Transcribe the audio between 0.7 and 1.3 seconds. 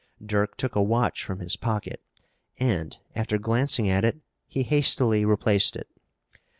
a watch